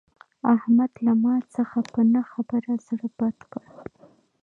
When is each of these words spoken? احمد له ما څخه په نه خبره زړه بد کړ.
احمد 0.55 0.91
له 1.05 1.13
ما 1.23 1.35
څخه 1.55 1.79
په 1.91 2.01
نه 2.13 2.21
خبره 2.31 2.73
زړه 2.87 3.07
بد 3.17 3.37
کړ. 3.51 3.65